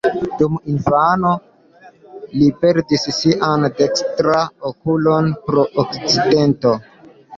Dum 0.37 0.53
infano 0.75 1.33
li 2.37 2.47
perdis 2.63 3.05
sian 3.17 3.67
dekstran 3.83 4.53
okulon 4.71 5.33
pro 5.51 5.67
akcidento. 5.85 6.75